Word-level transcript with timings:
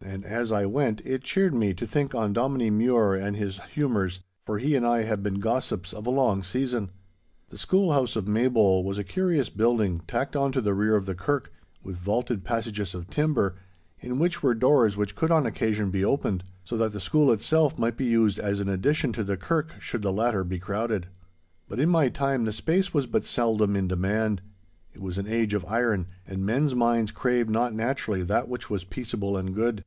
And 0.00 0.24
as 0.24 0.52
I 0.52 0.64
went 0.64 1.02
it 1.04 1.22
cheered 1.22 1.52
me 1.54 1.74
to 1.74 1.86
think 1.86 2.14
on 2.14 2.32
Dominie 2.32 2.70
Mure 2.70 3.14
and 3.14 3.36
his 3.36 3.60
humours, 3.74 4.20
for 4.46 4.58
he 4.58 4.74
and 4.74 4.86
I 4.86 5.02
had 5.02 5.22
been 5.22 5.38
gossips 5.38 5.92
of 5.92 6.06
a 6.06 6.10
long 6.10 6.42
season. 6.42 6.90
The 7.50 7.58
schoolhouse 7.58 8.16
of 8.16 8.26
Maybole 8.26 8.84
was 8.84 8.96
a 8.96 9.04
curious 9.04 9.50
building 9.50 10.00
tacked 10.06 10.34
on 10.34 10.50
to 10.52 10.62
the 10.62 10.72
rear 10.72 10.96
of 10.96 11.04
the 11.04 11.14
kirk, 11.16 11.52
with 11.82 11.98
vaulted 11.98 12.42
passages 12.42 12.94
of 12.94 13.10
timber, 13.10 13.56
in 14.00 14.18
which 14.18 14.42
were 14.42 14.54
doors 14.54 14.96
which 14.96 15.14
could 15.14 15.30
on 15.30 15.44
occasion 15.44 15.90
be 15.90 16.04
opened, 16.04 16.42
so 16.64 16.78
that 16.78 16.92
the 16.92 17.00
school 17.00 17.30
itself 17.30 17.78
might 17.78 17.96
be 17.98 18.06
used 18.06 18.38
as 18.38 18.60
an 18.60 18.68
addition 18.68 19.12
to 19.12 19.24
the 19.24 19.36
kirk 19.36 19.74
should 19.78 20.02
the 20.02 20.12
latter 20.12 20.42
be 20.42 20.58
crowded. 20.58 21.08
But 21.68 21.80
in 21.80 21.90
my 21.90 22.08
time 22.08 22.44
the 22.44 22.52
space 22.52 22.94
was 22.94 23.06
but 23.06 23.24
seldom 23.24 23.76
in 23.76 23.88
demand. 23.88 24.40
It 24.94 25.02
was 25.02 25.18
an 25.18 25.26
age 25.26 25.52
of 25.52 25.66
iron, 25.66 26.06
and 26.26 26.46
men's 26.46 26.74
minds 26.74 27.10
craved 27.12 27.50
not 27.50 27.74
naturally 27.74 28.22
that 28.22 28.48
which 28.48 28.70
was 28.70 28.84
peaceable 28.84 29.36
and 29.36 29.54
good. 29.54 29.84